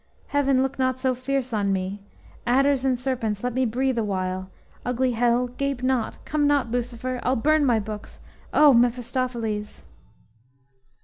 [0.29, 2.01] heaven, look not so fierce on me,
[2.47, 4.49] Adders and serpents, let me breathe awhile;
[4.83, 8.19] Ugly hell gape not; come not, Lucifer; I'll burn my books;
[8.51, 8.73] oh!
[8.73, 9.85] Mephistopheles!"